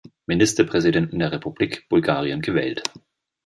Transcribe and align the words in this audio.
Ministerpräsidenten 0.25 1.19
der 1.19 1.31
Republik 1.31 1.87
Bulgarien 1.87 2.41
gewählt. 2.41 2.81